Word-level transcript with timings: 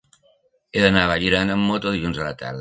He 0.71 0.81
d'anar 0.85 1.03
a 1.03 1.11
Vallirana 1.11 1.59
amb 1.59 1.69
moto 1.73 1.95
dilluns 1.99 2.23
a 2.25 2.29
la 2.31 2.35
tarda. 2.43 2.59